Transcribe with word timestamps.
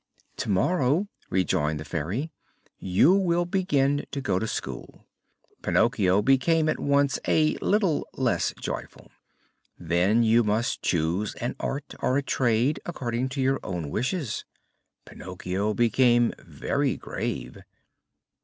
"Tomorrow," 0.35 1.09
rejoined 1.29 1.79
the 1.79 1.85
Fairy, 1.85 2.31
"you 2.79 3.13
will 3.13 3.45
begin 3.45 4.03
to 4.09 4.19
go 4.19 4.39
to 4.39 4.47
school." 4.47 5.05
Pinocchio 5.61 6.23
became 6.23 6.67
at 6.69 6.79
once 6.79 7.19
a 7.27 7.55
little 7.57 8.07
less 8.13 8.51
joyful. 8.59 9.11
"Then 9.77 10.23
you 10.23 10.43
must 10.43 10.81
choose 10.81 11.35
an 11.35 11.55
art, 11.59 11.93
or 11.99 12.17
a 12.17 12.23
trade, 12.23 12.79
according 12.83 13.29
to 13.29 13.41
your 13.41 13.59
own 13.63 13.91
wishes." 13.91 14.43
Pinocchio 15.05 15.75
became 15.75 16.33
very 16.39 16.97
grave. 16.97 17.59